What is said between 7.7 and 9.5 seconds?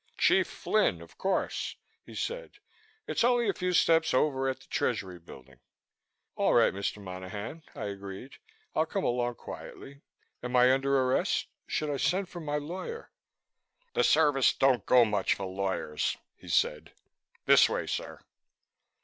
I agreed. "I'll come along